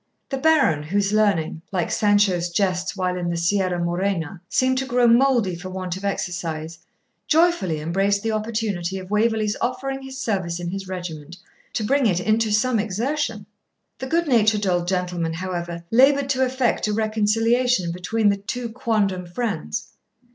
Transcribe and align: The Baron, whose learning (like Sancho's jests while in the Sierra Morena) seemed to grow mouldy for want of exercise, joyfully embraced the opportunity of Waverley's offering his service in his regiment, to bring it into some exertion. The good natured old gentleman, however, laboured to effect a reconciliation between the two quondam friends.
The 0.29 0.39
Baron, 0.39 0.81
whose 0.81 1.13
learning 1.13 1.61
(like 1.71 1.91
Sancho's 1.91 2.49
jests 2.49 2.97
while 2.97 3.15
in 3.19 3.29
the 3.29 3.37
Sierra 3.37 3.77
Morena) 3.77 4.41
seemed 4.49 4.79
to 4.79 4.87
grow 4.87 5.05
mouldy 5.07 5.55
for 5.55 5.69
want 5.69 5.95
of 5.95 6.03
exercise, 6.03 6.79
joyfully 7.27 7.79
embraced 7.79 8.23
the 8.23 8.31
opportunity 8.31 8.97
of 8.97 9.11
Waverley's 9.11 9.55
offering 9.61 10.01
his 10.01 10.17
service 10.17 10.59
in 10.59 10.71
his 10.71 10.87
regiment, 10.87 11.37
to 11.73 11.83
bring 11.83 12.07
it 12.07 12.19
into 12.19 12.49
some 12.51 12.79
exertion. 12.79 13.45
The 13.99 14.07
good 14.07 14.27
natured 14.27 14.65
old 14.65 14.87
gentleman, 14.87 15.33
however, 15.33 15.83
laboured 15.91 16.29
to 16.29 16.43
effect 16.43 16.87
a 16.87 16.93
reconciliation 16.93 17.91
between 17.91 18.29
the 18.29 18.37
two 18.37 18.69
quondam 18.69 19.27
friends. 19.27 19.89